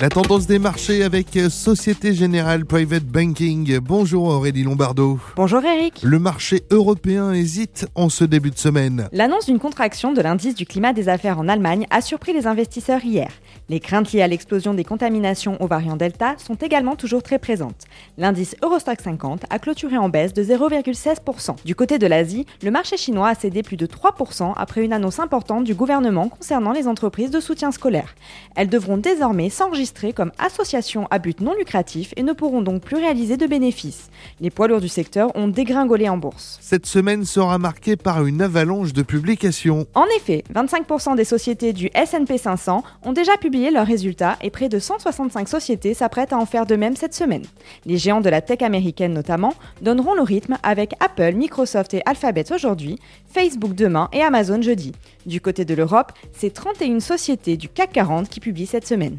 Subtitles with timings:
[0.00, 3.80] La tendance des marchés avec Société Générale Private Banking.
[3.80, 5.18] Bonjour Aurélie Lombardo.
[5.34, 6.02] Bonjour Eric.
[6.04, 9.08] Le marché européen hésite en ce début de semaine.
[9.10, 13.04] L'annonce d'une contraction de l'indice du climat des affaires en Allemagne a surpris les investisseurs
[13.04, 13.28] hier.
[13.68, 17.86] Les craintes liées à l'explosion des contaminations au variant Delta sont également toujours très présentes.
[18.18, 21.56] L'indice Eurostock 50 a clôturé en baisse de 0,16%.
[21.64, 25.18] Du côté de l'Asie, le marché chinois a cédé plus de 3% après une annonce
[25.18, 28.14] importante du gouvernement concernant les entreprises de soutien scolaire.
[28.54, 32.96] Elles devront désormais s'enregistrer comme associations à but non lucratif et ne pourront donc plus
[32.96, 34.10] réaliser de bénéfices.
[34.40, 36.58] Les poids lourds du secteur ont dégringolé en bourse.
[36.60, 39.86] Cette semaine sera marquée par une avalanche de publications.
[39.94, 44.68] En effet, 25% des sociétés du S&P 500 ont déjà publié leurs résultats et près
[44.68, 47.44] de 165 sociétés s'apprêtent à en faire de même cette semaine.
[47.86, 52.52] Les géants de la tech américaine notamment donneront le rythme avec Apple, Microsoft et Alphabet
[52.52, 52.98] aujourd'hui,
[53.32, 54.92] Facebook demain et Amazon jeudi.
[55.26, 59.18] Du côté de l'Europe, c'est 31 sociétés du CAC 40 qui publient cette semaine.